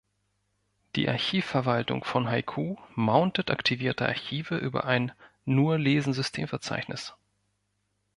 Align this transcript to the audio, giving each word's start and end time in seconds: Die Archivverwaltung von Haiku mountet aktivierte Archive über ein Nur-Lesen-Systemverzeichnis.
Die 0.95 1.07
Archivverwaltung 1.09 2.03
von 2.03 2.27
Haiku 2.27 2.75
mountet 2.95 3.51
aktivierte 3.51 4.07
Archive 4.07 4.57
über 4.57 4.85
ein 4.85 5.11
Nur-Lesen-Systemverzeichnis. 5.45 7.13